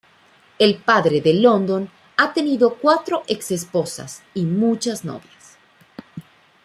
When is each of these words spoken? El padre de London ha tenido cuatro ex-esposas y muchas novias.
El 0.57 0.79
padre 0.79 1.21
de 1.21 1.31
London 1.35 1.87
ha 2.17 2.33
tenido 2.33 2.73
cuatro 2.79 3.21
ex-esposas 3.27 4.23
y 4.33 4.45
muchas 4.45 5.05
novias. 5.05 5.57